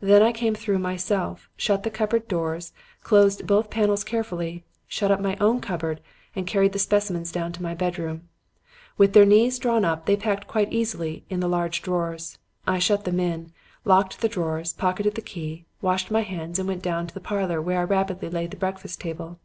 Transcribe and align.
Then 0.00 0.22
I 0.22 0.32
came 0.32 0.54
through 0.54 0.78
myself, 0.78 1.50
shut 1.54 1.82
the 1.82 1.90
cupboard 1.90 2.28
doors, 2.28 2.72
closed 3.02 3.46
both 3.46 3.68
panels 3.68 4.04
carefully, 4.04 4.64
shut 4.88 5.10
up 5.10 5.20
my 5.20 5.36
own 5.38 5.60
cupboard 5.60 6.00
and 6.34 6.46
carried 6.46 6.72
the 6.72 6.78
specimens 6.78 7.30
down 7.30 7.52
to 7.52 7.62
my 7.62 7.74
bedroom. 7.74 8.26
With 8.96 9.12
their 9.12 9.26
knees 9.26 9.58
drawn 9.58 9.84
up, 9.84 10.06
they 10.06 10.16
packed 10.16 10.46
quite 10.48 10.72
easily 10.72 11.24
in 11.28 11.40
the 11.40 11.46
large 11.48 11.82
drawers. 11.82 12.38
I 12.66 12.78
shut 12.78 13.04
them 13.04 13.20
in, 13.20 13.52
locked 13.84 14.22
the 14.22 14.30
drawers, 14.30 14.72
pocketed 14.72 15.14
the 15.14 15.20
key, 15.20 15.66
washed 15.82 16.10
my 16.10 16.22
hands 16.22 16.58
and 16.58 16.66
went 16.66 16.80
down 16.82 17.06
to 17.08 17.12
the 17.12 17.20
parlor, 17.20 17.60
where 17.60 17.80
I 17.80 17.84
rapidly 17.84 18.30
laid 18.30 18.52
the 18.52 18.56
breakfast 18.56 19.02
table. 19.02 19.40